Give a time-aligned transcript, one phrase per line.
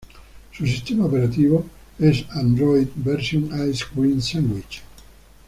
[0.51, 1.63] Su Sistema Operativo
[1.99, 4.81] es Android versión Ice Cream Sandwich.